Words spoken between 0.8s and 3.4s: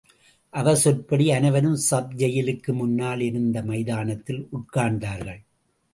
சொற்படி அனைவரும் சப் ஜெயிலுக்கு முன்னால்